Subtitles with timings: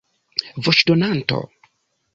[0.69, 1.47] voĉdonanto